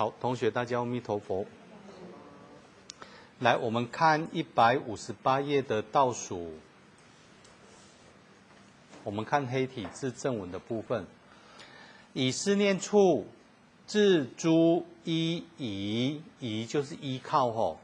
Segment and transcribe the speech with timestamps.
[0.00, 1.44] 好，同学大家阿弥陀佛。
[3.38, 6.54] 来，我们看一百五十八页的倒数，
[9.04, 11.04] 我们看黑体字正文的部分。
[12.14, 13.26] 以思念处，
[13.86, 17.78] 自诸依倚，倚就是依靠吼，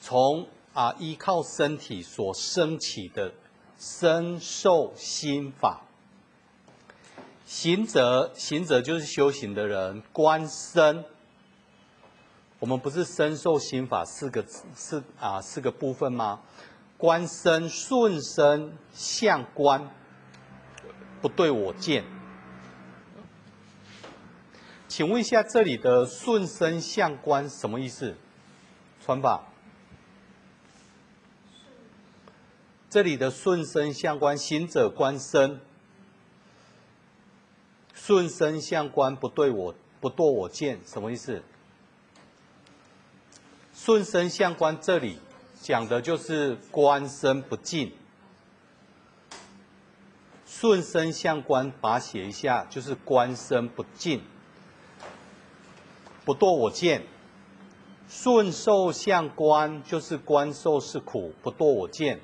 [0.00, 3.32] 从啊依靠身体所生起的
[3.76, 5.82] 身受心法。
[7.52, 11.04] 行者，行者就是修行的人，观身。
[12.58, 14.42] 我们不是身受心法四个
[14.74, 16.40] 四啊四个部分吗？
[16.96, 19.90] 观身顺身相观，
[21.20, 22.04] 不对我见。
[24.88, 28.16] 请问一下，这里的顺身相观什么意思？
[29.04, 29.46] 传法。
[32.88, 35.60] 这里的顺身相观，行者观身，
[37.92, 41.42] 顺身相观，不对我不堕我见，什么意思？
[43.74, 45.18] 顺身相观，这里
[45.60, 47.92] 讲的就是官身不净。
[50.46, 54.22] 顺身相观，把它写一下，就是官身不净，
[56.24, 57.02] 不堕我见。
[58.08, 62.20] 顺受相观，就是官受是苦，不堕我见。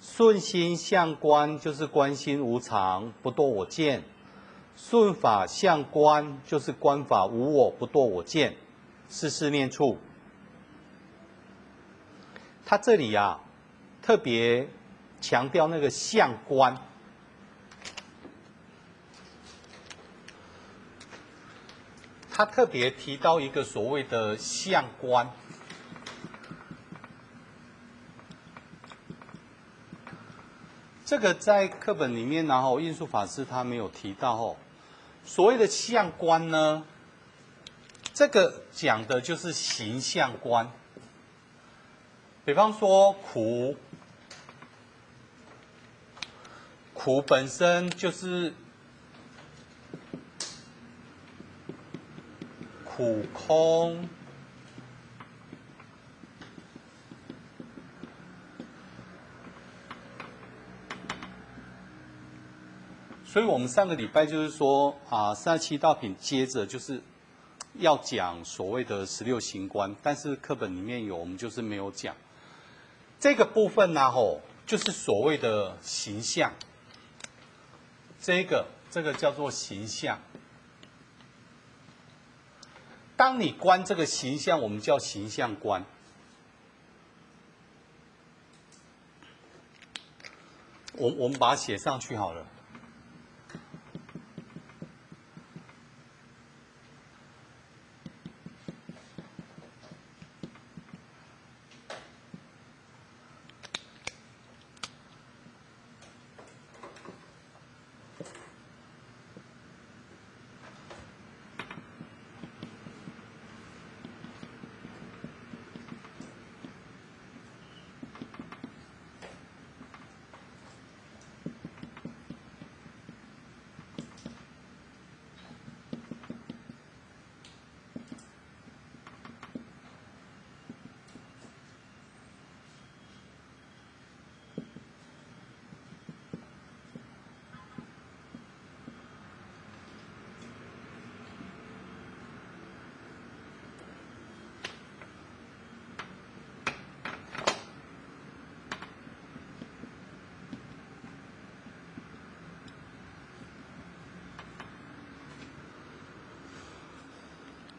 [0.00, 4.04] 顺心相观，就是关心无常，不堕我见。
[4.76, 8.56] 顺法相观，就是观法无我，不堕我见，
[9.08, 9.98] 是思念处。
[12.64, 13.40] 他这里呀、啊，
[14.00, 14.68] 特别
[15.20, 16.76] 强调那个相观，
[22.30, 25.30] 他特别提到一个所谓的相观，
[31.04, 34.56] 这个在课本里面然后印顺法师他没有提到哦。
[35.34, 36.84] 所谓的相观呢，
[38.12, 40.70] 这个讲的就是形象观。
[42.44, 43.74] 比方说苦，
[46.92, 48.52] 苦本身就是
[52.84, 54.06] 苦空，
[63.32, 67.00] 所以我们上个礼拜就是说啊，三十七道品接着就是。
[67.78, 72.14] 要讲所谓的十六行观，但是课本里面有，我们就是没有讲
[73.18, 74.10] 这个部分呢。
[74.10, 76.52] 吼，就是所谓的形象，
[78.20, 80.18] 这个这个叫做形象。
[83.16, 85.82] 当你观这个形象，我们叫形象观。
[90.98, 92.46] 我我们把它写上去好了。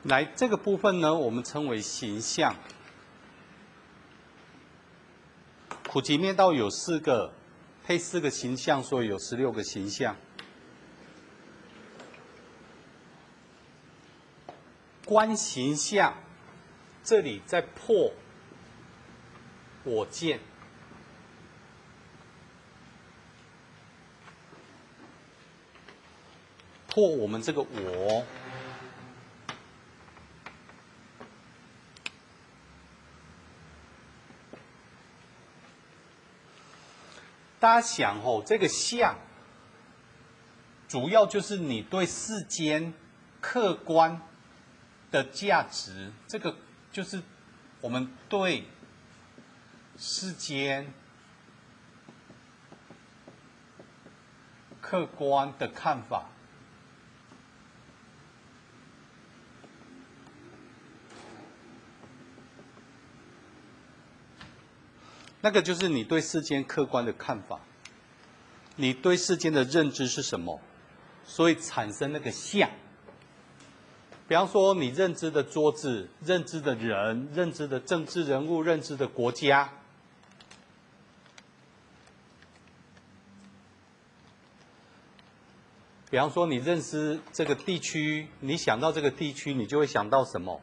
[0.04, 2.54] 来，这个部分呢，我们称为形象。
[5.88, 7.34] 苦集灭道有四个，
[7.86, 10.18] 配四个形象，所以有十六个形象。
[15.06, 16.14] 观形象，
[17.02, 18.12] 这里在破
[19.86, 20.42] 我见，
[26.88, 28.26] 破我们这个我。
[37.64, 39.16] 大家想哦，这个相，
[40.90, 42.94] 主要就是你对世间
[43.40, 44.22] 客观
[45.10, 46.58] 的价值，这个
[46.92, 47.24] 就是
[47.80, 48.66] 我们对
[49.98, 50.94] 世间
[54.82, 56.26] 客观的看法。
[65.46, 67.60] 那个就是你对世间客观的看法，
[68.78, 70.62] 你对世间的认知是什么，
[71.26, 72.70] 所以产生那个像。
[74.26, 79.70] 比方说，你认知的桌子、认知的人、认知的政治人物、认知的国家。
[86.10, 90.62] 比方说，你认识这个地区，你想到这个地区，你就会想到什么？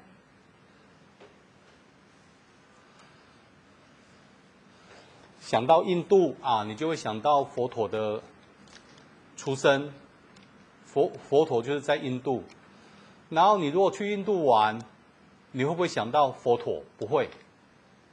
[5.51, 8.23] 想到印度啊，你就会想到佛陀的
[9.37, 9.93] 出生。
[10.87, 12.45] 佛佛陀就是在印度。
[13.31, 14.81] 然后你如果去印度玩，
[15.51, 16.85] 你会不会想到佛陀？
[16.97, 17.29] 不会，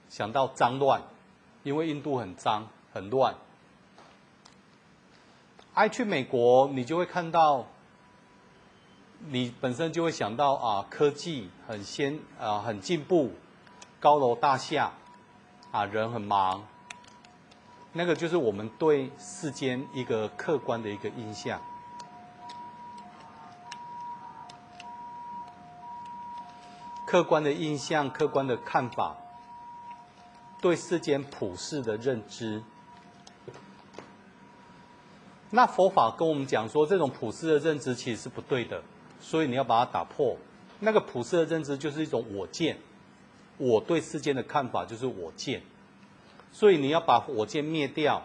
[0.10, 1.04] 想到脏乱，
[1.62, 3.36] 因为印度很脏很乱。
[5.75, 7.68] 爱去美国，你就会看到，
[9.28, 13.30] 你本身就会想到啊，科技很先啊，很进步，
[14.00, 14.94] 高楼大厦，
[15.69, 16.66] 啊，人很忙。
[17.98, 21.60] 那个就是我们对世间一个客观的一个印象，
[27.08, 29.18] 客观的印象，客观的看法，
[30.62, 32.62] 对世间普世的认知。
[35.50, 38.84] 那佛法跟我们讲说，这种普世的认知其实是不对的，
[39.20, 40.38] 所以你要把它打破。
[40.80, 42.78] 那个普世的认知就是一种我见，
[43.58, 45.64] 我对世间的看法就是我见。
[46.52, 48.24] 所以你要把火箭灭掉，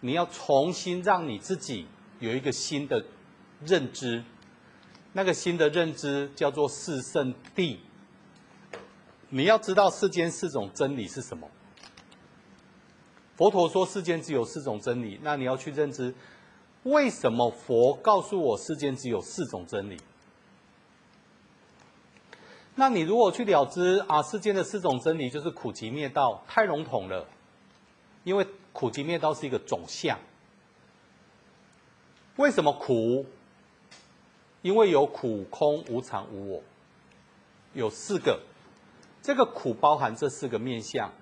[0.00, 1.86] 你要重新让你自己
[2.20, 3.04] 有一个新的
[3.64, 4.22] 认知，
[5.12, 7.78] 那个新的认知叫做四圣谛。
[9.30, 11.48] 你要知道世间四种真理是什么？
[13.34, 16.14] 佛陀说世间只有四种真理，那你要去认知，
[16.82, 19.96] 为什么佛告诉我世间只有四种真理？
[22.74, 27.26] 那你如果去了知啊，世间的四种真理就是苦集灭道，太笼统了。
[28.24, 30.18] 因为苦集灭道是一个总相，
[32.36, 33.26] 为什么苦？
[34.62, 36.62] 因为有苦、空、无常、无我，
[37.74, 38.40] 有四个，
[39.20, 41.12] 这个苦包含这四个面相。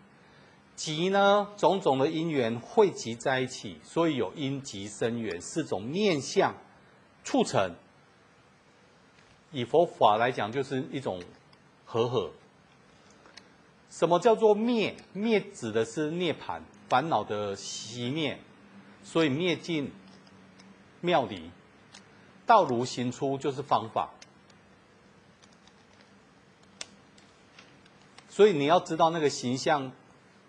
[0.77, 6.55] 集呢，种种的因缘汇集在一起，所以有因集生缘四种面相
[7.25, 7.75] 促成。
[9.53, 11.23] 以佛法来讲，就是一种
[11.85, 12.31] 和合。
[13.91, 14.95] 什么叫做灭？
[15.13, 16.61] 灭指的是涅槃。
[16.91, 18.41] 烦恼的熄灭，
[19.05, 19.93] 所以灭尽
[21.01, 21.53] 妙离，
[22.45, 24.11] 道如行出就是方法。
[28.29, 29.93] 所以你要知道那个形象，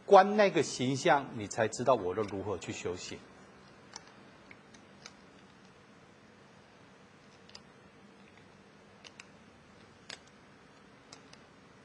[0.07, 3.19] 观那个形象，你才知道我要如何去修行。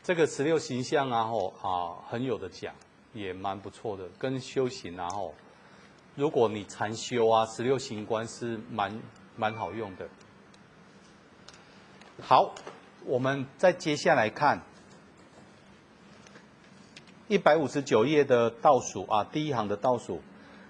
[0.03, 2.75] 这个十六形象啊，吼啊，很有的讲。
[3.17, 5.35] 也蛮不错的，跟修行然后，
[6.15, 9.01] 如果你禅修啊，十六行观是蛮
[9.35, 10.09] 蛮好用的。
[12.21, 12.55] 好，
[13.07, 14.61] 我们再接下来看
[17.27, 20.21] 一百五十九页的倒数啊，第一行的倒数，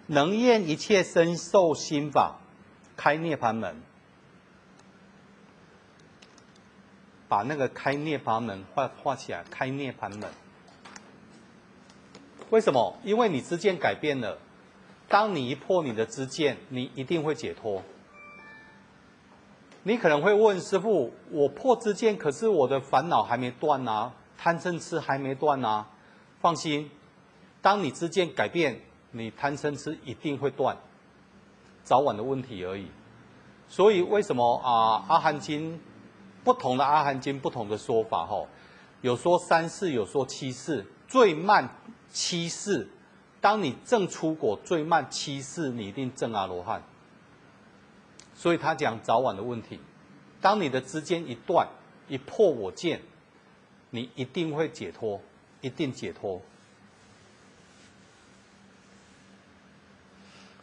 [0.06, 2.38] 能验一切身受心法，
[2.96, 3.82] 开涅槃门。
[7.28, 10.30] 把那个开涅槃门画画起来，开涅槃门。
[12.50, 12.96] 为什么？
[13.02, 14.38] 因为你知见改变了。
[15.08, 17.82] 当你一破你的知见，你一定会解脱。
[19.82, 25.88] 你可能会问师父：“我破知见，可是我的烦恼还没断啊，贪嗔痴还没断啊。”
[26.40, 26.90] 放心，
[27.62, 30.76] 当你知见改变，你贪嗔痴一定会断，
[31.82, 32.88] 早晚的问题而已。
[33.68, 35.04] 所以为什么啊？
[35.08, 35.80] 阿含经
[36.44, 38.46] 不同的阿含经不同的说法吼，
[39.00, 41.68] 有说三世，有说七世，最慢。
[42.16, 42.88] 七世，
[43.42, 46.82] 当你证出果最慢七世，你一定证阿罗汉。
[48.34, 49.78] 所以他讲早晚的问题。
[50.40, 51.68] 当你的之间一断，
[52.08, 53.02] 一破我见，
[53.90, 55.20] 你一定会解脱，
[55.60, 56.40] 一定解脱。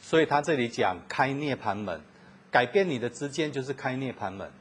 [0.02, 2.02] 所以他这里讲开涅盘门，
[2.50, 4.52] 改变你的之间就是开涅盘门。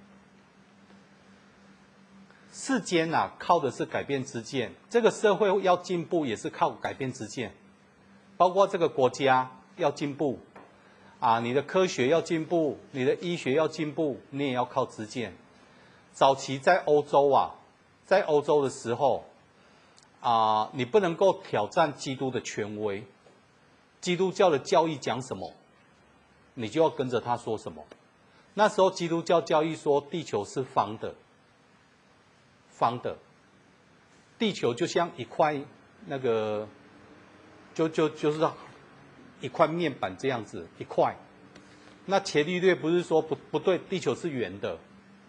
[2.52, 4.74] 世间呐、啊，靠的是改变之见。
[4.90, 7.54] 这个社会要进步，也是靠改变之见。
[8.36, 10.38] 包括这个国家要进步，
[11.18, 15.34] 啊，你的科学要进步，你的医学要进步，你也要靠之见。
[16.12, 17.54] 早期在欧洲啊，
[18.04, 19.24] 在欧洲的时候，
[20.20, 23.06] 啊，你不能够挑战基督的权威，
[24.02, 25.54] 基督教的教义讲什么，
[26.52, 27.82] 你就要跟着他说什么。
[28.52, 31.14] 那时候基督教教义说地球是方的。
[32.82, 33.16] 方的，
[34.40, 35.60] 地球就像一块
[36.06, 36.68] 那个
[37.74, 38.40] 就就就是
[39.40, 41.16] 一块面板这样子一块。
[42.06, 44.78] 那伽利略不是说不不对，地球是圆的，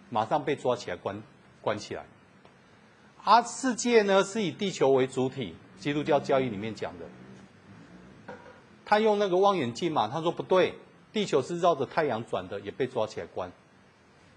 [0.09, 1.21] 马上被抓起来关
[1.61, 2.03] 关起来。
[3.23, 7.05] 而、啊、世界呢是以地球为主体，基督教教义里面讲的。
[8.83, 10.73] 他用那个望远镜嘛，他说不对，
[11.11, 13.51] 地球是绕着太阳转的，也被抓起来关。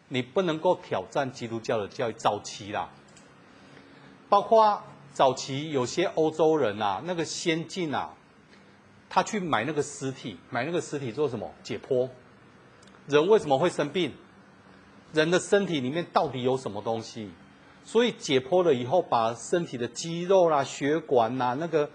[0.08, 2.90] 你不能够挑战基督教的教育，早期啦，
[4.28, 8.10] 包括早期有些欧洲人啊，那个先进啊，
[9.08, 11.50] 他去买那个尸体，买那个尸体做什么？
[11.62, 12.08] 解剖。
[13.06, 14.12] 人为什么会生病？
[15.12, 17.30] 人的身体里面到底有什么东西？
[17.84, 21.88] 所以解剖了以后，把身体的肌肉啦、血管呐、那个、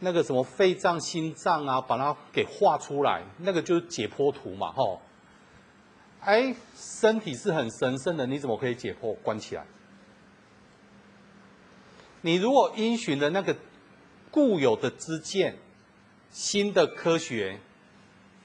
[0.00, 5.02] 那个什么肺脏、心脏啊，把它给画出来，那个就是解剖图嘛，吼。
[6.20, 9.66] 哎，身体是很神圣的，你怎么可以解剖关起来？
[12.24, 13.54] 你如果因循了那个
[14.30, 15.58] 固有的知见，
[16.30, 17.58] 新的科学，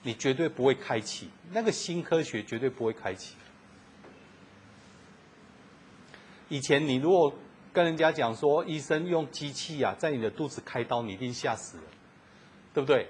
[0.04, 1.30] 你绝对不会开启。
[1.54, 3.36] 那个新科学绝对不会开启。
[6.50, 7.34] 以前你如果
[7.72, 11.84] 跟人家讲说，医生用机器啊，在你的肚子开刀，你一定吓死了，
[12.74, 13.08] 对不对？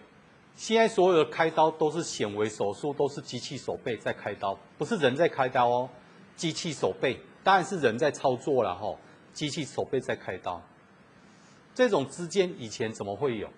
[0.55, 5.89] 现在所有的开刀都是显微手术，都是机器手背在开刀，不是人在开刀哦，
[6.35, 8.99] 机器手背，当然是人在操作了吼，
[9.33, 10.61] 机器手背在开刀。
[11.75, 13.49] 这种知见以前怎么会有？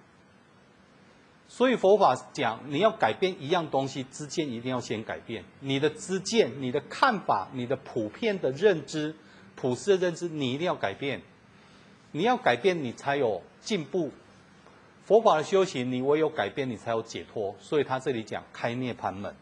[1.47, 5.43] 所以佛法讲，你要改变一样东西，知见一定要先改变。
[5.59, 9.13] 你的知见、你的看法、你的普遍的认知、
[9.55, 11.21] 普世的认知，你一定要改变。
[12.13, 14.11] 你要改变，你才有进步。
[15.03, 17.53] 佛法的修行，你唯有改变，你才有解脱。
[17.59, 19.35] 所以他这里讲开涅盘门，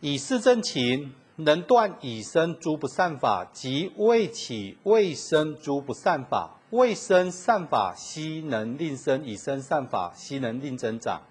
[0.00, 6.58] 以是正情，能断以生诸不善法，及未起未生诸不善法。
[6.70, 11.22] 未生善法，悉能令生；以生善法，悉能令增长。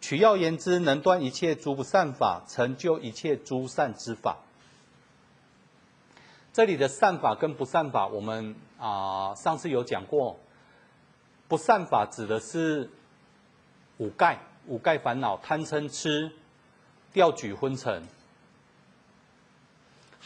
[0.00, 4.36] 取要言之，能断一切诸不善法，成就一切诸善之法。
[6.52, 10.38] 这里的善法跟不善法，我们啊、上次有讲过。
[11.46, 12.90] 不善法指的是
[13.96, 16.30] 五盖，五盖烦恼：贪嗔痴、
[17.12, 18.02] 掉举昏沉。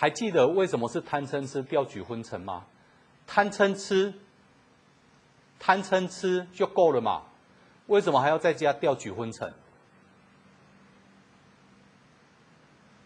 [0.02, 2.66] 还记得为什么是贪嗔痴、掉举昏沉吗？
[3.24, 4.12] 贪嗔痴，
[5.60, 7.22] 贪嗔痴就够了嘛？
[7.86, 9.54] 为什么还要再加掉举昏沉？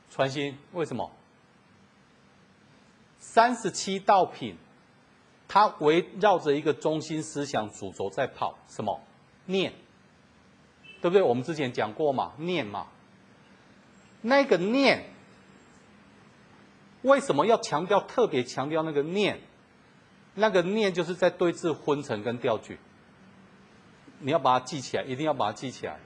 [0.09, 1.13] 传心，为什么？
[3.19, 4.57] 三十七道品，
[5.47, 8.99] 它围绕着一个中心思想主轴在跑，什么？
[9.45, 9.75] 念，
[11.03, 11.21] 对不对？
[11.21, 12.87] 我们之前讲过嘛，念嘛。
[14.23, 15.11] 那个念，
[17.03, 18.01] 为什么要强调？
[18.01, 19.41] 特别强调那个念？
[20.35, 22.79] 那个念就是在对治昏沉跟掉举，
[24.21, 25.99] 你要把它记起来，一定要把它记起来。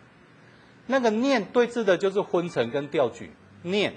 [0.86, 3.32] 那个念对治的就是昏沉跟掉举，
[3.62, 3.94] 念，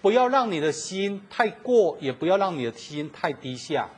[0.00, 3.90] 不要让你的心太过，也不要让你的心太低下，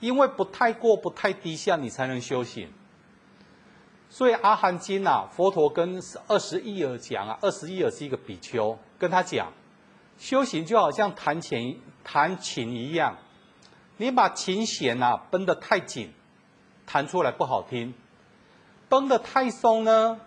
[0.00, 2.68] 因为不太过不太低下，你才能修行。
[4.10, 9.52] 所以《阿含经》啊，佛陀跟二十一耳讲啊，二十一耳是一个比丘，跟他讲，
[10.18, 13.16] 修行就好像弹琴弹琴一样。
[13.96, 16.12] 你把琴弦呐绷得太紧，
[16.86, 17.92] 弹出来不好听；
[18.88, 20.20] 绷得太松呢，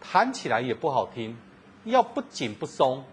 [0.00, 1.36] 弹起来也不好听。
[1.84, 3.04] 要不紧不松。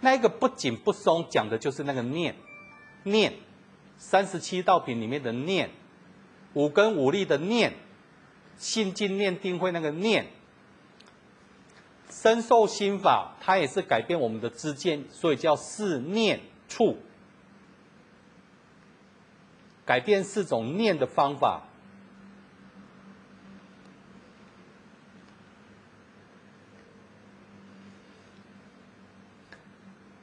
[0.00, 2.36] 那个不紧不松讲的就是那个念，
[3.02, 3.34] 念
[3.96, 5.70] 三十七道品里面的念，
[6.52, 7.74] 五根五力的念，
[8.56, 10.26] 信进念定慧那个念，
[12.10, 16.96] 身受心法，它也是改变我们的知见，所以叫四念处。
[19.84, 21.62] 改变四种念的方法，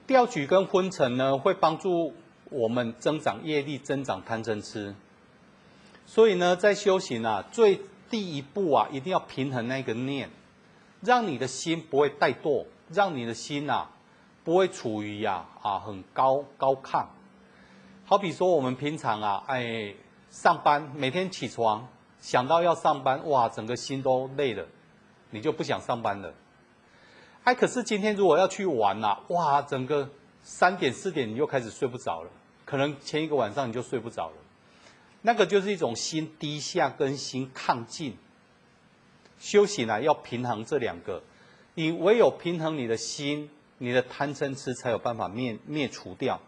[0.06, 2.14] 调举跟昏沉呢，会帮助
[2.50, 4.94] 我们增长业力，增长贪嗔痴。
[6.06, 10.30] 所以呢，在修行啊，最第一步啊，一定要平衡那个念，
[11.04, 13.90] 让你的心不会怠惰，让你的心啊，
[14.44, 17.06] 不会处于呀啊很高高亢。
[18.06, 19.94] 好比说，我们平常啊，哎，
[20.30, 21.88] 上班每天起床
[22.20, 24.66] 想到要上班，哇，整个心都累了，
[25.32, 26.34] 你就不想上班了。
[27.44, 30.10] 哎，可是今天如果要去玩呐，哇，整个
[30.42, 32.30] 三点四点你又开始睡不着了，
[32.64, 34.36] 可能前一个晚上你就睡不着了。
[35.22, 38.18] 那个就是一种心低下跟心亢进。
[39.44, 41.22] 修行啊，要平衡这两个，
[41.76, 46.40] 你唯有平衡你的心，你的贪嗔痴才有办法灭灭除掉。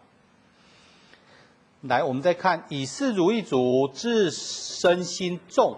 [1.82, 5.76] 来，我们再看以是如意足，自身心重，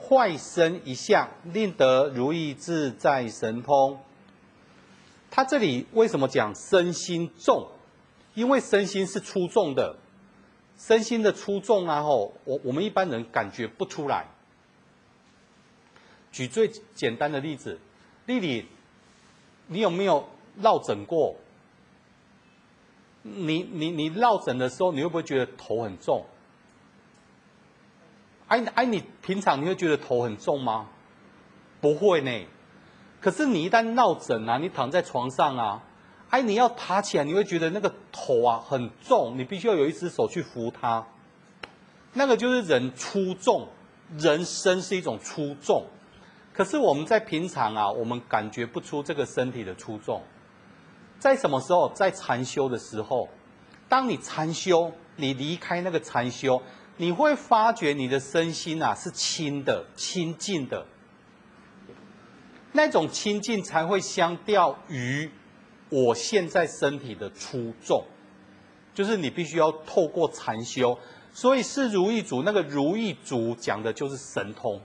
[0.00, 4.00] 坏身一向，令得如意自在神通。
[5.30, 7.68] 他这里为什么讲身心重？
[8.32, 9.96] 因为身心是粗重的，
[10.78, 14.28] 身心的粗重啊，吼，我我们一般人感觉不出来。
[16.36, 17.78] 举最简单的例子，
[18.26, 18.66] 丽丽，
[19.68, 21.34] 你有没有落枕过？
[23.22, 26.26] 你你你落枕的时候，你会不会觉得头很重？
[28.48, 30.90] 哎哎，你平常你会觉得头很重吗？
[31.80, 32.46] 不会呢。
[33.18, 35.82] 可是你一旦落枕啊，你躺在床上啊，
[36.28, 41.06] 哎，你要爬起来，你会觉得那个头啊很重，你必须要有一只手去扶它。
[42.12, 43.68] 那个就是人粗重，
[44.18, 45.86] 人生是一种粗重。
[46.56, 50.22] 可是我们在平常啊，我们感觉不出这个身体的粗重。
[51.18, 51.92] 在什么时候？
[51.92, 53.28] 在禅修的时候，
[53.90, 56.62] 当你禅修，你离开那个禅修，
[56.96, 60.86] 你会发觉你的身心啊是轻的、清净的。
[62.72, 65.30] 那种清净才会相调于
[65.90, 68.02] 我现在身体的粗重，
[68.94, 70.98] 就是你必须要透过禅修。
[71.32, 74.80] 所以是如意足，那个如意足讲的就是神通，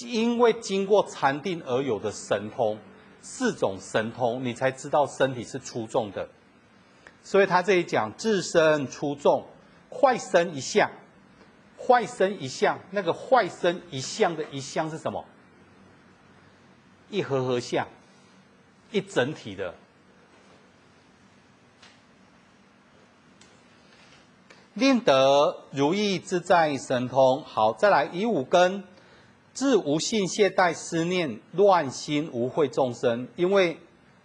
[0.00, 2.78] 因为经过禅定而有的神通。
[3.26, 6.28] 四种神通，你才知道身体是出众的，
[7.22, 9.46] 所以他这里讲自身出众，
[9.90, 10.90] 坏身一向，
[11.78, 15.24] 坏身一向，那个坏身一向的一向是什么？
[17.08, 17.88] 一合合相，
[18.90, 19.74] 一整体的，
[24.74, 27.42] 令得如意自在神通。
[27.42, 28.84] 好，再来以五根。
[29.54, 33.78] 自无信懈怠思念乱心无慧众生，因为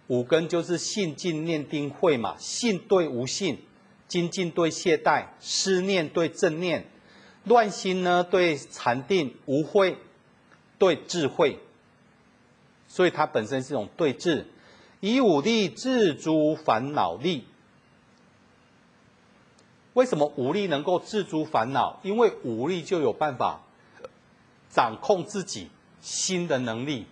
[0.08, 2.34] 五根就是信、静、念、定、慧嘛。
[2.36, 3.62] 信对无信，
[4.08, 6.84] 精进对懈怠，思念对正念，
[7.44, 9.98] 乱心呢对禅定，无慧
[10.78, 11.60] 对智慧。
[12.88, 14.48] 所以它本身是一种对治，
[14.98, 17.44] 以五力治诸烦恼力。
[19.92, 22.00] 为什么五力能够治诸烦恼？
[22.02, 23.60] 因为五力就有办法。
[24.70, 25.68] 掌控自己
[26.00, 27.06] 心的能力。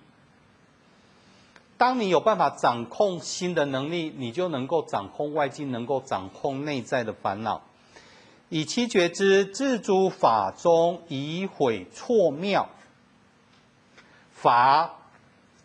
[1.77, 7.63] 当你有办法掌控心的能力，你就能够掌控外境，能够掌控内在的烦恼。
[8.49, 12.69] 以七觉支治诸法中，以毁错妙。
[14.33, 14.97] 法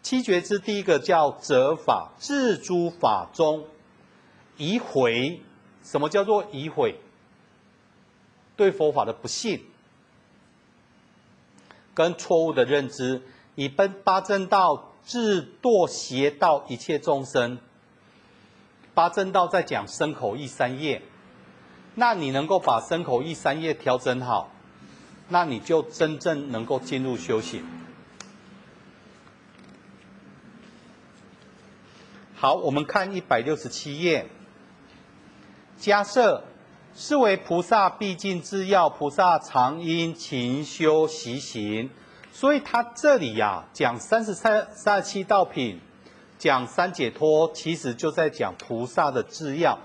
[0.02, 3.66] 七觉支第一个叫择法，治诸法中，
[4.58, 5.42] 以毁。
[5.84, 7.00] 什么叫做以毁？
[8.56, 9.66] 对佛法的不信。
[11.94, 13.22] 跟错误的认知，
[13.56, 17.60] 以奔八正道治堕邪道一切众生。
[18.94, 21.02] 八正道在讲身口意三业，
[21.96, 24.52] 那你能够把身口意三业调整好，
[25.30, 27.66] 那你就真正能够进入修行。
[32.36, 34.28] 好，我们看一百六十七页，
[35.80, 36.44] 迦叶。
[36.96, 41.90] 是为菩萨必尽之要，菩萨常因勤修习行。
[42.32, 45.80] 所以他这里呀、讲三十三、三十七道品，
[46.38, 49.80] 讲三解脱，其实就在讲菩萨的制要。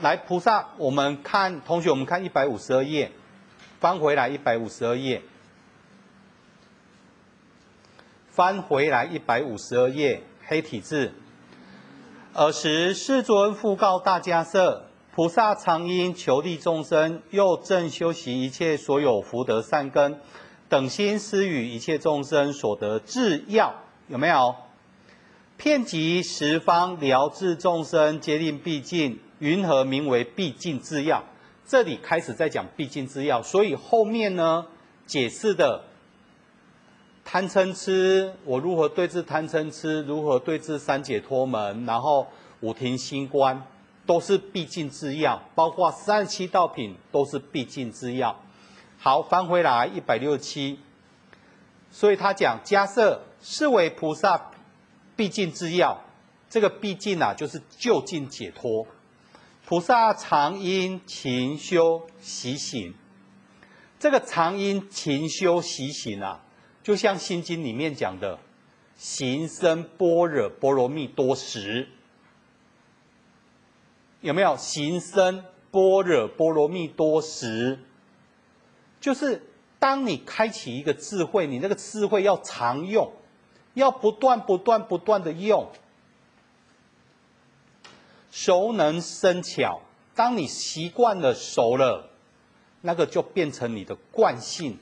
[0.00, 3.10] 来，菩萨，我们看同学，我们看一百五十二页，
[3.80, 5.22] 翻回来一百五十二页，
[8.28, 11.12] 翻回来一百五十二页，黑体字。
[12.34, 14.87] 尔时世尊复告大迦叶。
[15.18, 20.20] 菩萨常因求利众生，又正修习一切所有福德善根，
[20.68, 23.74] 等心施与一切众生所得智药，
[24.06, 24.54] 有没有？
[25.56, 29.18] 遍及十方疗治众生，皆令毕竟。
[29.40, 31.24] 云何名为毕竟智药？
[31.66, 34.66] 这里开始在讲毕竟智药，所以后面呢
[35.04, 35.82] 解释的
[37.24, 40.00] 贪嗔痴，我如何对治贪嗔痴？
[40.02, 41.84] 如何对治三解脱门？
[41.86, 42.28] 然后
[42.60, 43.66] 五停心观。
[44.08, 48.34] 都是毕竟之要，包括三十七道品都是毕竟之要。
[48.96, 50.78] 好，翻回来一百六七，
[51.90, 54.50] 所以他讲迦叶是为菩萨
[55.14, 56.00] 毕竟之要，
[56.48, 58.86] 这个毕竟啊，就是究竟解脱。
[59.66, 62.94] 菩萨常因勤修习行，
[63.98, 66.42] 这个常因勤修习行啊，
[66.82, 68.38] 就像心经里面讲的，
[68.96, 71.90] 行深般若波罗蜜多时。
[74.20, 77.78] 有没有行深般若波罗蜜多时？
[79.00, 79.42] 就是
[79.78, 83.12] 当你开启一个智慧，你那个智慧要常用，
[83.74, 85.70] 要不断不断不断的用，
[88.32, 89.80] 熟能生巧，
[90.16, 92.10] 当你习惯了、熟了，
[92.80, 94.78] 那个就变成你的惯性，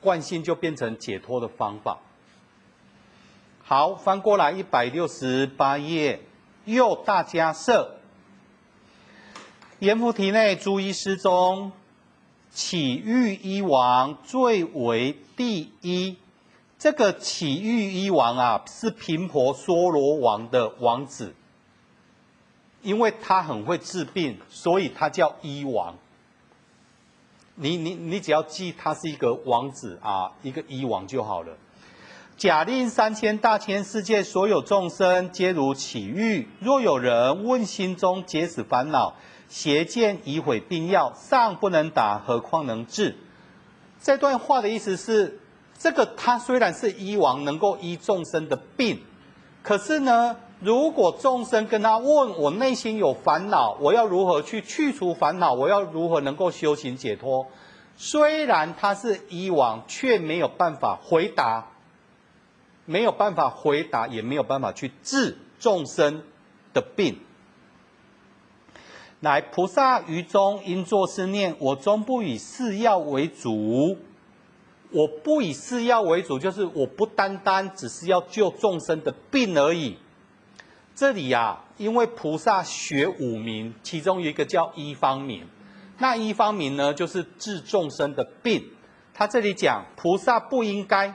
[0.00, 1.98] 惯性就变成解脱的方法。
[3.64, 6.20] 好，翻过来一百六十八页，
[6.66, 8.01] 右大迦叶，
[9.82, 11.72] 阎浮提内诸医师中，
[12.54, 16.16] 綺玉医王最为第一。
[16.78, 21.34] 这个綺玉医王啊，是频婆娑罗王的王子，
[22.82, 25.96] 因为他很会治病，所以他叫医王。
[27.56, 31.56] 你你你只要记他是一个王子啊，一个医王就好了。
[32.36, 39.16] 假令三千大千世界所有众生皆如綺玉，若有人问心中皆是烦恼，
[39.52, 43.16] 邪见已毁病药，尚不能打，何况能治？
[44.00, 45.38] 这段话的意思是。
[45.78, 49.00] 这个他虽然是医王，能够医众生的病，
[49.64, 55.54] 可是呢，如果众生跟他问我内心有烦恼，我要如何去去除烦恼？
[55.54, 57.48] 我要如何能够修行解脱？
[57.96, 61.72] 虽然他是医王，却没有办法回答，
[62.84, 66.22] 没有办法回答，也没有办法去治众生
[66.72, 67.18] 的病。
[69.22, 73.96] 来，菩萨于中应作是念：我终不以是药为主。
[74.90, 79.96] 我不以是药为主，就是我不单单只是要救众生的病而已。
[80.96, 85.46] 这里啊，因为菩萨学五明，其中有一个叫医方明，
[85.98, 88.70] 那医方明呢，就是治众生的病。
[89.14, 91.14] 他这里讲，菩萨不应该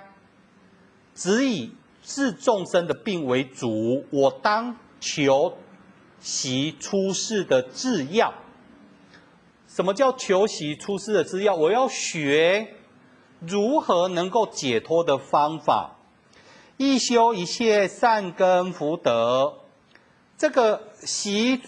[1.14, 5.58] 只以治众生的病为主，我当求
[6.20, 8.34] 习出世的制药。
[9.68, 11.56] 什么叫求习出世的制药？
[11.56, 12.74] 我要学。
[13.40, 15.98] 如何能够解脱的方法？
[16.78, 19.60] 一修一切善根福德。
[20.40, 21.62] 这个习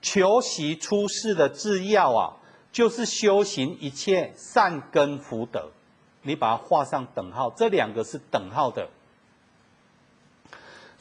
[0.00, 2.36] 求习出世的制药啊，
[2.70, 5.70] 就是修行一切善根福德。
[6.22, 8.88] 你把它画上等号，这两个是等号的。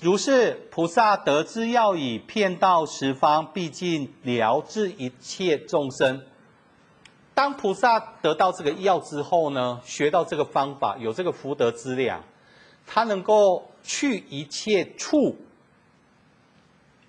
[0.02, 6.26] 如是菩萨得之药已，遍到十方，毕竟疗治一切众生。
[7.34, 12.24] 当菩萨得到这个药之后呢，学到这个方法，有这个福德资粮，
[12.88, 15.36] 他能够去一切处，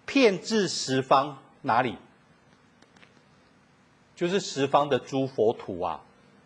[0.05, 1.96] 遍至十方，哪里？
[4.16, 6.00] 就是十方的诸佛土啊，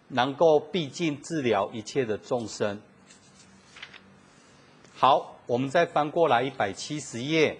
[0.09, 2.81] 能够毕竟治疗一切的众生。
[4.95, 7.59] 好，我们再翻过来一百七十页。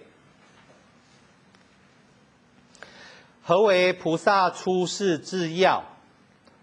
[3.43, 5.83] 何为菩萨出世治药？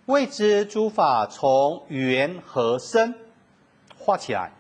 [0.06, 3.14] 谓之诸法从缘和生？
[3.96, 4.52] 画起来。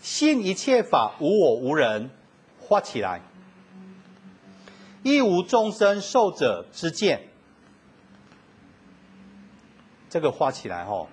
[0.00, 2.10] 信一切法无我无人，
[2.58, 3.20] 画起来。
[5.02, 7.28] 亦无众生寿者之见。
[10.08, 11.08] 这个画起来吼，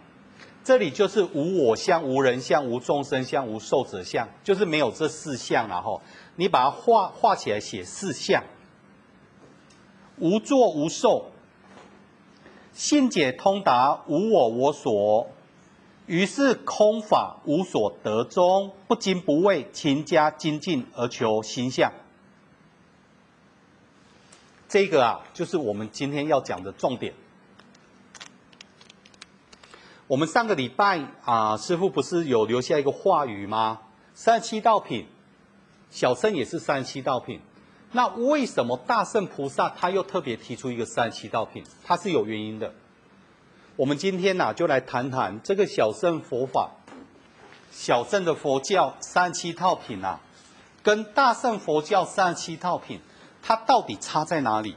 [0.63, 6.01] 这里就是无我相、无人相、无众生相、无寿者相，就是没有这四相然后，
[6.35, 8.43] 你把它画画起来，写四相。
[10.17, 11.31] 无作无受，
[12.73, 15.27] 信解通达，无我我所，
[16.05, 21.91] 于是空法无所得中，不惊不畏，勤加精进而求心相。
[24.67, 27.13] 这个啊，就是我们今天要讲的重点。
[30.09, 33.79] 我们上个礼拜啊，师傅不是有留下一个话语吗？
[34.15, 35.05] 三七道品，
[35.91, 37.39] 小乘也是三七道品。
[37.91, 41.63] 那为什么大圣菩萨他又特别提出一个三七道品？
[41.85, 42.73] 他是有原因的。
[43.75, 46.71] 我们今天呢，就来谈谈这个小乘佛法、
[47.69, 50.19] 小乘的佛教三七道品啊，
[50.81, 52.99] 跟大乘佛教三七道品，
[53.43, 54.75] 它到底差在哪里？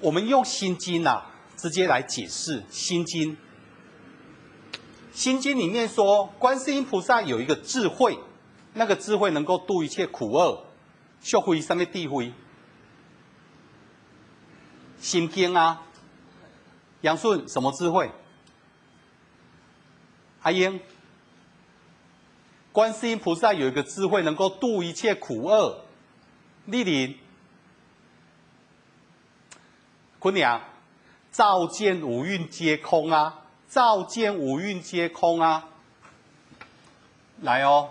[0.00, 1.29] 我们用心经啊，
[1.60, 3.36] 直接来解释心经。
[5.12, 8.18] 心经里面说，观世音菩萨有一个智慧，
[8.72, 10.64] 那个智慧能够度一切苦厄。
[11.20, 12.32] 学会什么智慧？
[14.98, 15.82] 心经啊，
[17.02, 18.10] 杨顺什么智慧？
[20.40, 20.80] 阿英，
[22.72, 25.84] 观世音菩萨有一个智慧，能够度一切苦厄。
[26.64, 27.18] 丽丽，
[30.18, 30.62] 坤娘，
[31.32, 35.68] 照见五蕴皆空啊，照见五蕴皆空啊，
[37.40, 37.90] 来哦。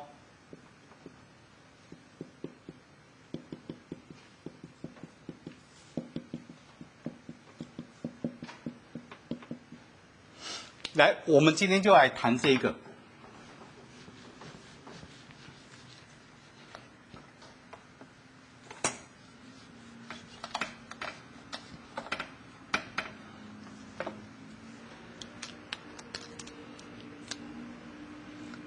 [10.94, 12.76] 来，我们今天就来谈这个。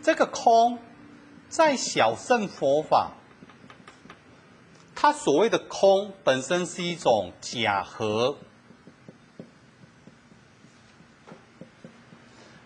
[0.03, 0.79] 这个空，
[1.49, 3.13] 在小乘佛法，
[4.95, 8.39] 它所谓的空本身是一种假合，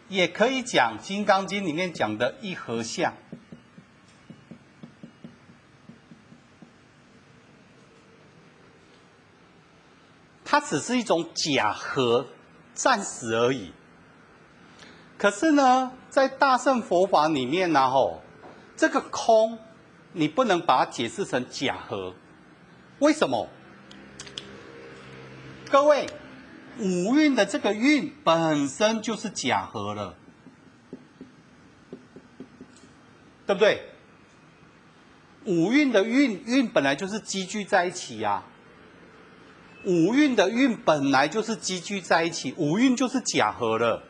[0.09, 3.15] 也可以讲《金刚经》里面讲的一合相。
[10.45, 12.29] 它只是一种假合，
[12.75, 13.73] 暂时而已。
[15.19, 18.23] 可是呢，在大乘佛法里面呢，吼，
[18.75, 19.59] 这个空，
[20.15, 22.15] 你不能把它解释成假合。
[23.01, 23.47] 为什么？
[25.71, 26.09] 各位，
[26.79, 30.17] 五蕴的这个蕴本身就是假合了，
[33.47, 33.83] 对不对？
[35.45, 38.43] 五蕴的蕴蕴本来就是积聚在一起呀、
[39.85, 44.03] 五蕴的蕴本来就是积聚在一起，五蕴就是假合了。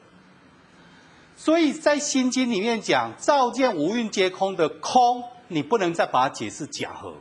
[1.38, 7.14] 所以在《心经》里面讲“照见五蕴皆空”的空，你不能再把它解释假合，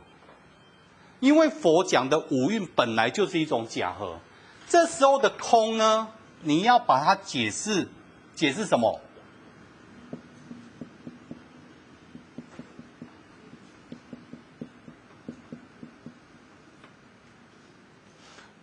[1.20, 4.18] 因为佛讲的五蕴本来就是一种假合。
[4.66, 6.08] 这时候的空呢，
[6.40, 7.88] 你要把它解释，
[8.34, 9.00] 解释什么？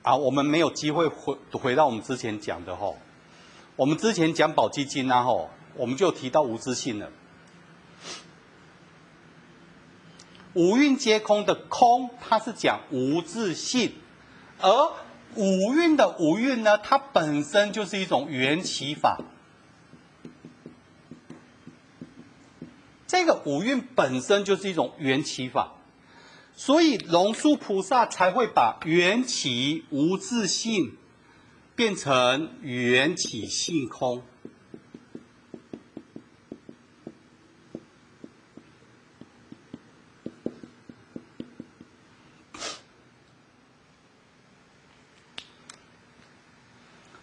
[0.02, 2.98] 啊，我们没有机会回回到我们之前讲的吼。
[3.76, 7.10] 我们之前讲《宝积经》啊，吼，我们就提到无自性了。
[10.54, 13.94] 五蕴皆空的空，它是讲无自性，
[14.60, 14.92] 而
[15.34, 19.20] 五蕴的五蕴呢，它本身就是一种缘起法。
[23.08, 25.74] 这个五蕴本身就是一种缘起法，
[26.56, 30.96] 所以龙树菩萨才会把缘起无自性。
[31.76, 34.24] 变成缘起性空。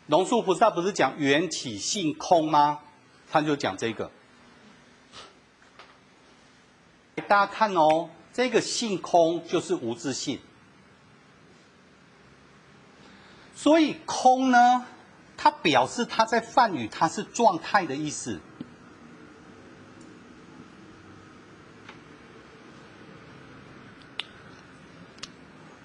[0.09, 2.81] 龙树菩萨不是讲缘起性空吗？
[3.31, 4.11] 他就讲这个。
[7.29, 10.41] 大家看哦，这个性空就是无自性。
[13.63, 14.87] 所以空呢，
[15.37, 18.41] 它表示它在梵语它是状态的意思。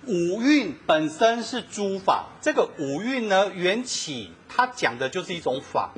[0.05, 5.91] 五蕴本身是诸法，这个五蕴呢，缘起它讲的就是一种法，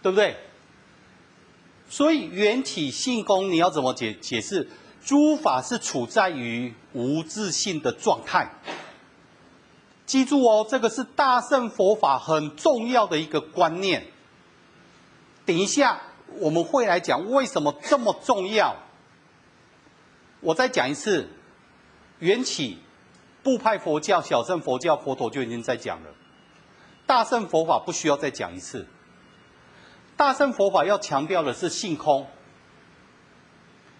[0.00, 0.38] 对不对？
[1.90, 4.66] 所以缘起性空，你要怎么解解释？
[5.06, 8.50] 诸法是处在于无自性的状态。
[10.04, 14.04] 记住哦，这个是大乘佛法很重要的一个观念。
[15.44, 16.02] 等一下
[16.40, 18.74] 我们会来讲为什么这么重要。
[20.40, 21.28] 我再讲一次，
[22.18, 22.80] 缘起，
[23.44, 26.10] 部派佛教、小乘佛教、佛陀就已经在讲了。
[27.06, 28.88] 大乘佛法不需要再讲一次。
[30.16, 32.26] 大乘佛法要强调的是性空。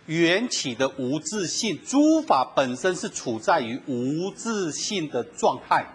[0.07, 5.87] 缘起的无自性，诸法本身是处在于无自性的状态。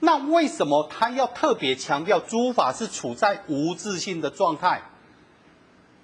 [0.00, 4.82] 那为什么他要特别强调诸法是处在无自性的状态？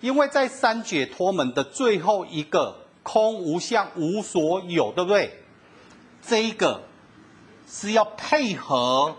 [0.00, 5.38] 因为在三解脱门的最后一个空无相无所有，对不对？
[6.26, 6.82] 这一个
[7.68, 9.14] 是要配合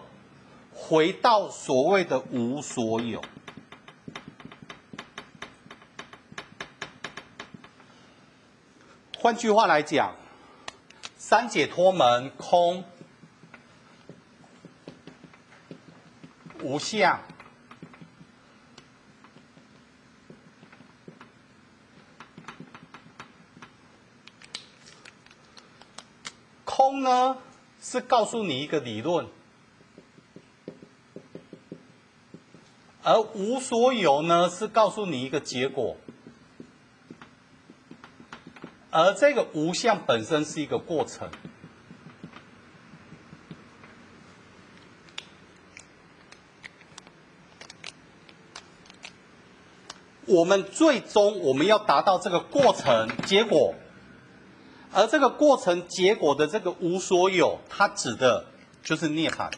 [0.74, 3.22] 回到所谓的无所有。
[9.26, 10.16] 换句话来讲，
[11.18, 12.84] 三解脱门空
[16.62, 17.20] 无相，
[26.64, 27.36] 空呢
[27.82, 29.28] 是告诉你一个理论，
[33.02, 35.98] 而无所有呢是告诉你一个结果。
[38.98, 41.30] 而这个无相本身是一个过程。
[50.26, 53.76] 我们最终我们要达到这个过程结果，
[54.94, 58.46] 而这个过程结果的这个无所有，它指的
[58.82, 59.52] 就是涅槃。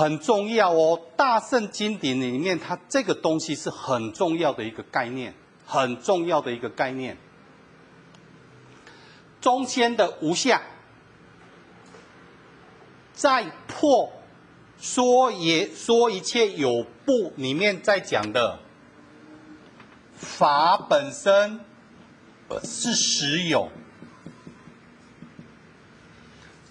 [0.00, 5.34] 很重要哦，大圣经典里面，它这个东西是很重要的一个概念，
[5.66, 7.18] 很重要的一个概念。
[9.42, 10.58] 中间的无相，
[13.12, 14.10] 在破
[14.78, 18.58] 说也说一切有不里面在讲的
[20.14, 21.60] 法本身
[22.64, 23.68] 是实有，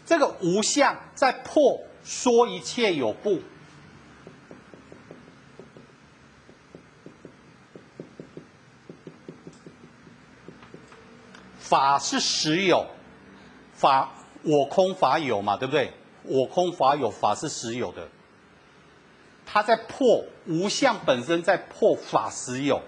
[0.03, 1.79] 这个无相在破
[2.09, 3.39] 说一切有部。
[11.59, 12.83] 法是实有，
[13.73, 15.93] 法我空法有嘛，对不对？
[16.23, 18.09] 我空法有，法是实有的。
[19.45, 22.81] 他在破无相本身，在破法实有。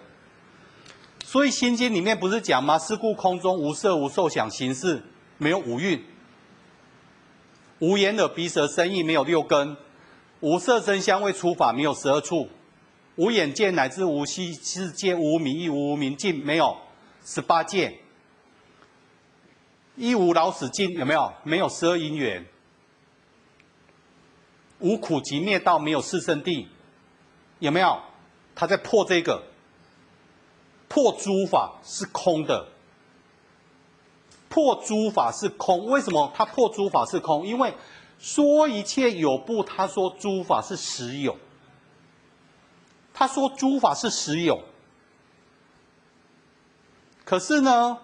[1.24, 2.80] 所以《心经》里面不是讲吗？
[2.80, 5.00] 是故空中无色无受想行识，
[5.38, 6.04] 没有五蕴，
[7.82, 9.76] 无眼耳鼻舌身意，没有六根，
[10.40, 12.48] 无色声香味触法，没有十二处，
[13.16, 16.78] 无眼界乃至无息世界，无名亦无无明尽，没有
[17.26, 17.98] 十八界。
[19.96, 21.34] 一无老死尽，有没有？
[21.44, 22.46] 没有十二因缘，
[24.78, 26.68] 无苦集灭道，没有四圣谛，
[27.58, 28.00] 有没有？
[28.54, 29.42] 他在破这个，
[30.88, 32.68] 破诸法是空的，
[34.52, 35.88] 破诸法是空。
[35.88, 37.48] 为什么他破诸法是空？
[37.48, 37.74] 因为
[38.20, 41.36] 说一切有部，他说诸法是实有，
[43.14, 44.62] 他说诸法是实有，
[47.24, 47.98] 可是呢？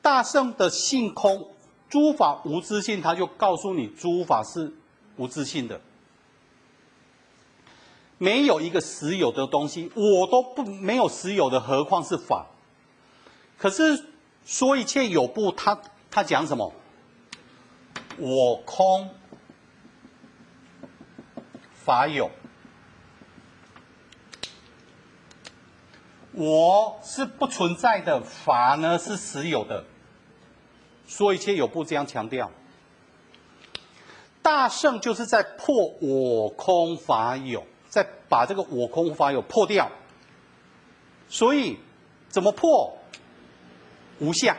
[0.00, 1.48] 大圣的性空，
[1.88, 4.72] 诸法无自性，他就告诉你，诸法是
[5.16, 5.80] 无自性的，
[8.16, 12.46] 没有一个实有的东西，我都不没有实有的，何况是法？
[13.58, 14.04] 可是
[14.46, 15.76] 说一切有部，他
[16.08, 16.72] 他讲什么？
[18.16, 19.10] 我空
[21.74, 22.30] 法有，
[26.32, 29.84] 我是不存在的，法呢是实有的。
[31.08, 32.50] 说一切有部这样强调，
[34.42, 39.90] 大圣就是在破我空法有，在把这个我空法有破掉。
[41.28, 41.78] 所以
[42.28, 42.96] 怎么破？
[44.18, 44.56] 无相，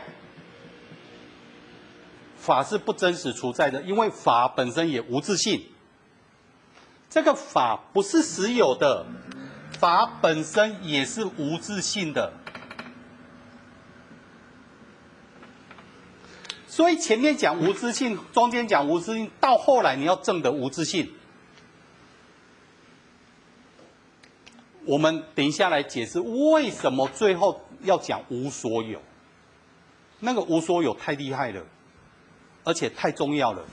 [2.38, 5.64] 法是不真实存在的，因为法本身也无自性。
[7.10, 9.06] 这个法不是实有的，
[9.80, 12.32] 法本身也是无自性的。
[16.68, 21.12] 所以前面讲无自性，中间讲无自性，到后来你要证得无自性。
[24.86, 29.02] 我们等一下来解释为什么最后要讲无所有。
[30.20, 31.62] 那个无所有太厉害了，
[32.64, 33.64] 而且太重要了。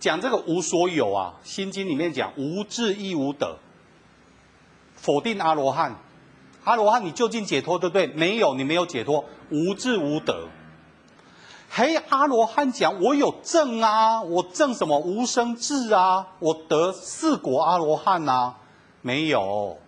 [0.00, 3.58] 讲这个无所有啊，《心经》里面讲无智亦无得，
[4.94, 5.96] 否定阿罗汉。
[6.64, 8.06] 阿罗汉，你究竟解脱对不对？
[8.08, 10.48] 没有，你没有解脱，无智无得。
[11.70, 18.54] 嘿，阿罗汉讲我有证啊，我证什么无生智啊，我得四果阿罗汉啊，
[19.02, 19.78] 没有，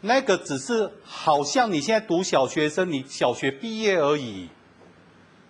[0.00, 4.48] 那个只是好像你现在读小学生，你小学毕业而已，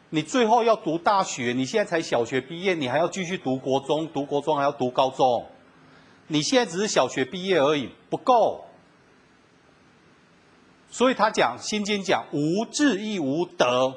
[0.08, 5.46] 你最后要读大学，你现在才小学毕业，你还要继续读国中，读国中还要读高中，
[6.28, 8.64] 你现在只是小学毕业而已，不够。
[10.90, 13.94] 所以他讲《心经》讲无智亦无得，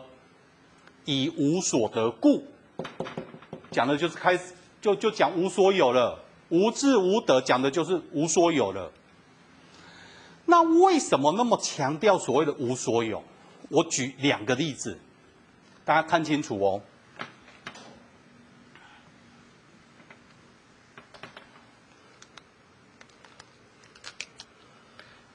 [1.06, 2.44] 以无所得故，
[3.72, 8.92] 讲的就是开始就就讲无所有了，无智无得讲的就是无所有了。
[10.46, 13.24] 那为什么那么强调所谓的无所有？
[13.70, 15.00] 我举两个例子，
[15.86, 16.82] 大家看清楚哦。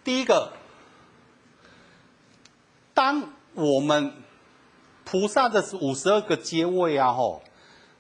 [0.05, 0.53] 第一个。
[2.95, 4.11] 当我们
[5.05, 7.43] 菩萨的五十二个阶位啊，吼，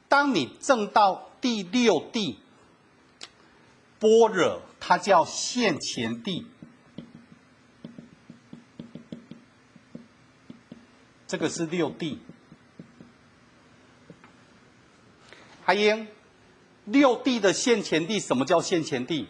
[0.09, 2.39] 当你证到第六地
[3.99, 6.47] 般若，它叫现前地，
[11.27, 12.18] 这个是六地。
[15.64, 16.07] 阿英，
[16.85, 19.27] 六地的现前地，什么叫现前地？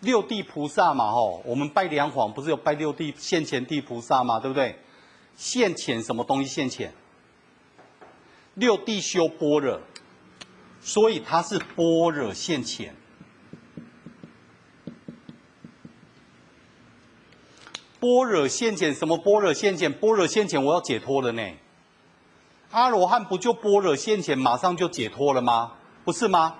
[0.00, 4.76] 六地菩萨嘛，吼，我们拜梁皇不是有拜六地现前地菩萨嘛，对不对？
[5.36, 6.92] 现前什么东西现前？
[8.54, 9.80] 六地修般若，
[10.80, 12.96] 所以它是般若现前。
[18.02, 19.16] 般若现前什么？
[19.16, 21.42] 般若现前，般若现前，我要解脱了呢。
[22.72, 25.74] 阿罗汉不就般若现前，马上就解脱了吗？
[26.04, 26.56] 不是吗？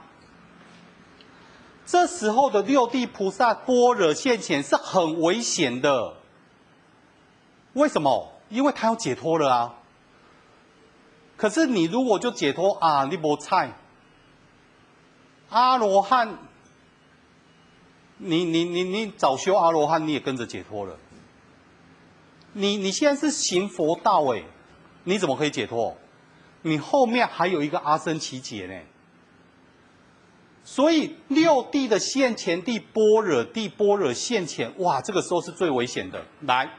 [1.84, 6.14] 这时候的六地菩萨般若现前是很危险的。
[7.72, 8.32] 为什么？
[8.48, 9.74] 因为他要解脱了啊。
[11.36, 13.72] 可是你如果就解脱啊，你不菜。
[15.48, 16.38] 阿罗汉，
[18.18, 20.96] 你你你你早修阿罗汉，你也跟着解脱了。
[22.52, 24.44] 你你现在是行佛道哎，
[25.04, 25.96] 你怎么可以解脱？
[26.62, 28.80] 你后面还有一个阿僧只劫呢。
[30.64, 36.24] 所以六地的现前地般若地般若现前，哇，这个时候是最危险的。
[36.42, 36.70] 来，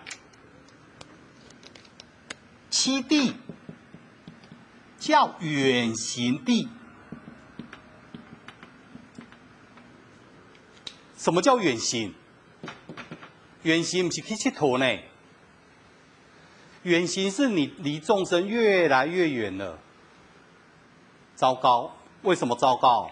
[2.69, 3.33] 七地
[4.97, 6.69] 叫远行地。
[11.17, 12.13] 什么叫远行？
[13.63, 14.99] 远行不是去佚佗呢？
[16.83, 19.79] 远行是你离众生越来越远了。
[21.35, 23.09] 糟糕，为什么糟糕？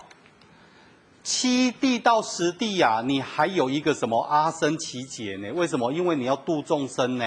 [1.23, 5.51] 七地到十地呀、你还有一个什么阿僧只劫呢？
[5.53, 5.91] 为什么？
[5.91, 7.25] 因为你要度众生呢。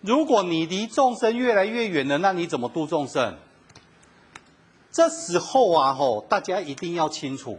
[0.00, 3.36] 如果你离众生越来越远了，那你怎么度众生？
[4.90, 7.58] 这时候啊，吼，大家一定要清楚。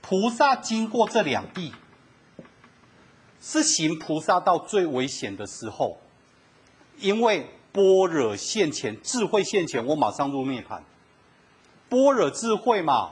[0.00, 1.72] 菩萨经过这两地，
[3.40, 6.00] 是行菩萨道最危险的时候，
[7.00, 10.80] 因为般若现前，智慧现前，我马上入涅槃。
[11.88, 13.10] 般若智慧嘛，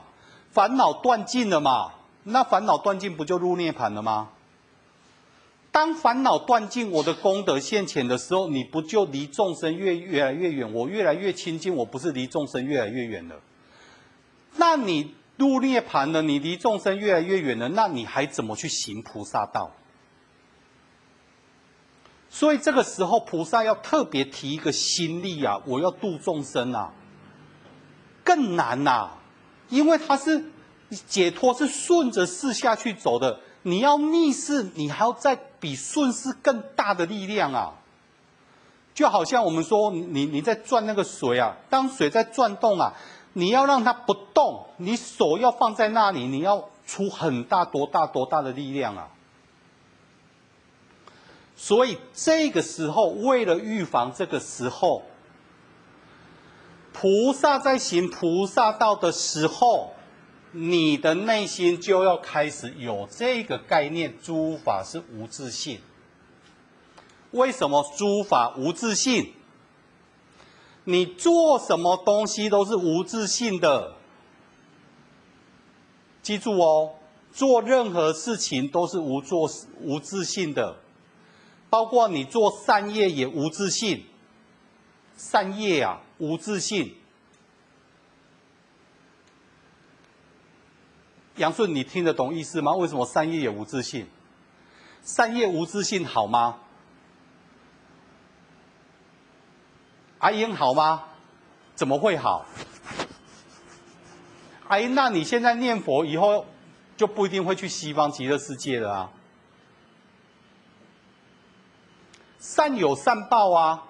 [0.51, 4.29] 烦恼断尽了嘛，那烦恼断尽不就入涅槃了吗？
[5.71, 10.73] 当烦恼断尽，我的功德现前的时候，你不就离众生越越来越远？
[10.73, 13.35] 我越来越亲近，我不是离众生越来越远了？
[14.55, 15.13] 那你？
[15.37, 19.69] 入涅槃了，你离众生越来越远了，那你还怎么去行菩萨道？
[22.29, 26.91] 所以这个时候，菩萨要特别提一个心力啊，我要度众生啊，
[28.23, 29.17] 更难呐、啊，
[29.69, 30.45] 因为他是
[31.07, 37.73] 解脱是顺着势下去走的，你要逆势，你还要再比顺势更大的力量啊，
[38.93, 42.93] 就好像我们说，你你在转那个水啊，当水在转动啊。
[43.33, 49.07] 你要让它不动，你手要放在那里，你要出很大多大多大的力量啊！
[51.59, 55.01] 所以这个时候，为了预防这个时候，
[56.93, 59.93] 菩萨在行菩萨道的时候，
[60.51, 65.79] 你的内心就要开始有这个概念：诸法是无自性。
[67.31, 69.33] 为什么诸法无自性？
[70.83, 73.95] 你做什么东西都是无自性的，
[76.21, 76.93] 记住哦，
[77.33, 79.49] 做任何事情都是无做
[79.81, 80.77] 无自性的，
[81.69, 84.05] 包括你做善业也无自信，
[85.15, 86.95] 善业啊无自信。
[91.35, 92.71] 杨顺，你听得懂意思吗？
[92.73, 94.07] 为什么善业也无自信？
[95.03, 96.59] 善业无自信好吗？
[100.19, 101.03] 阿英好吗？
[101.75, 102.45] 怎么会好？
[104.67, 106.45] 阿英，那你现在念佛以后
[106.95, 109.11] 就不一定会去西方极乐世界了啊。
[112.49, 113.83] 善有善报啊，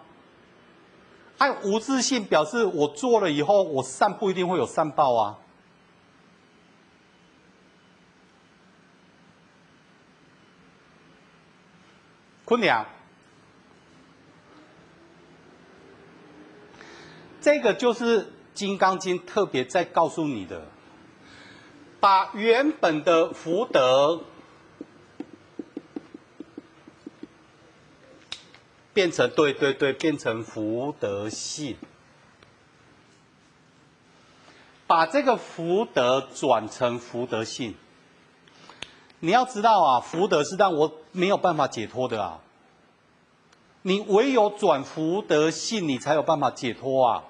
[1.37, 5.37] 爱无自性表示我做了以后，我善不一定会有善报啊。
[12.45, 12.83] 坤良。
[17.39, 18.23] 这个就是
[18.55, 20.65] 《金刚经》特别在告诉你的，
[21.99, 24.23] 把原本的福德
[28.97, 31.77] 变成对对对，变成福德性，
[34.87, 37.75] 把这个福德转成福德性。
[39.19, 42.39] 你要知道啊，福德是让我没有办法解脱的啊，
[43.83, 47.23] 你唯有转福德性，你才有办法解脱啊。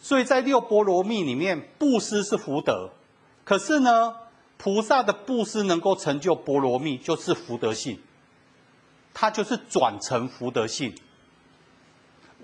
[0.00, 2.90] 所以在六波罗蜜里面，布施是福德，
[3.44, 4.14] 可是呢，
[4.58, 7.98] 菩萨的布施能够成就波罗蜜，就是福德性，
[9.14, 10.94] 它就是转成福德性。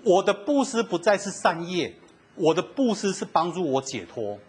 [0.03, 1.95] 我的布施不再是善业，
[2.35, 4.39] 我的布施是帮助我解脱，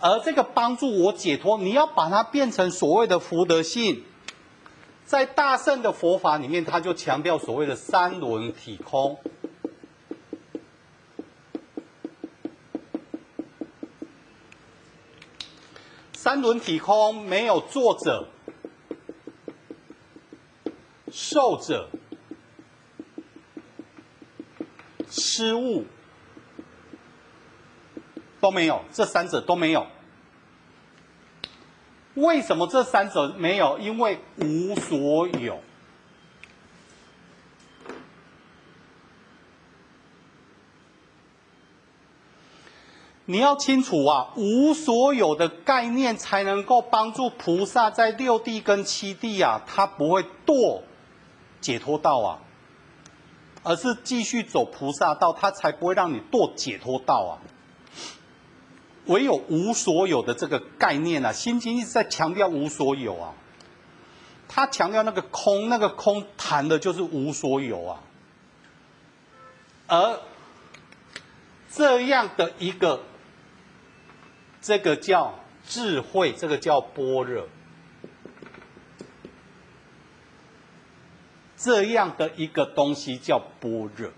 [0.00, 4.02] 而这个帮助我解脱，你要把它变成所谓的福德性，
[5.04, 9.18] 在大圣的佛法里面，他就强调所谓的三轮体空。
[16.14, 18.28] 三轮体空，没有作者、
[21.10, 21.88] 受者、
[25.34, 25.86] 失误
[28.38, 29.86] 都没有，这三者都没有。
[32.16, 33.78] 为什么这三者没有？
[33.78, 35.58] 因为无所有。
[43.24, 50.82] 你要清楚啊，无所有的概念才能够帮助菩萨在六地跟七地啊，他不会堕
[51.62, 52.38] 解脱道啊，
[53.62, 57.32] 而是继续走菩萨道，他才不会让你堕解脱道啊。
[59.06, 63.34] 唯有无所有的这个概念啊，心经一直在强调无所有啊，
[64.48, 68.00] 他强调那个空，那个空谈的就是无所有啊，
[69.86, 70.20] 而
[71.70, 73.00] 这样的一个。
[74.64, 75.34] 这个叫
[75.66, 77.48] 智慧，这个叫般若。
[81.62, 84.10] 这样的一个东西叫般若。